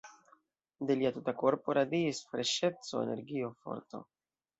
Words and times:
De 0.91 0.95
lia 1.01 1.11
tuta 1.17 1.33
korpo 1.41 1.75
radiis 1.79 2.21
freŝeco, 2.31 3.03
energio, 3.03 3.53
forto. 3.67 4.03